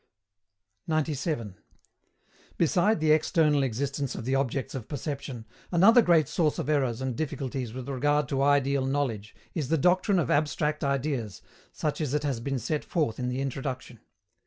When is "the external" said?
2.99-3.61